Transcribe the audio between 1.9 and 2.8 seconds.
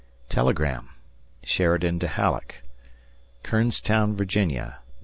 to Halleck]